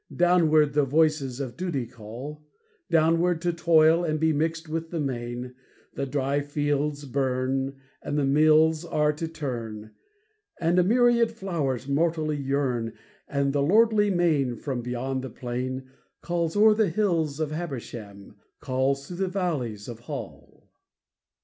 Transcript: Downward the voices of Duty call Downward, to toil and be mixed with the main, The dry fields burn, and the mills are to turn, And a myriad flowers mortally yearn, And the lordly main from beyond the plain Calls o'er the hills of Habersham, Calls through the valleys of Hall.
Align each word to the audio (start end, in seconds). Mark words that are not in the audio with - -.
Downward 0.15 0.73
the 0.73 0.83
voices 0.83 1.39
of 1.39 1.55
Duty 1.55 1.85
call 1.85 2.41
Downward, 2.89 3.39
to 3.43 3.53
toil 3.53 4.03
and 4.03 4.19
be 4.19 4.33
mixed 4.33 4.67
with 4.67 4.89
the 4.89 4.99
main, 4.99 5.53
The 5.93 6.07
dry 6.07 6.41
fields 6.41 7.05
burn, 7.05 7.75
and 8.01 8.17
the 8.17 8.25
mills 8.25 8.83
are 8.83 9.13
to 9.13 9.27
turn, 9.27 9.91
And 10.59 10.79
a 10.79 10.83
myriad 10.83 11.29
flowers 11.29 11.87
mortally 11.87 12.37
yearn, 12.37 12.93
And 13.27 13.53
the 13.53 13.61
lordly 13.61 14.09
main 14.09 14.55
from 14.55 14.81
beyond 14.81 15.21
the 15.21 15.29
plain 15.29 15.87
Calls 16.21 16.55
o'er 16.55 16.73
the 16.73 16.89
hills 16.89 17.39
of 17.39 17.51
Habersham, 17.51 18.37
Calls 18.59 19.07
through 19.07 19.17
the 19.17 19.27
valleys 19.27 19.87
of 19.87 19.99
Hall. 19.99 20.71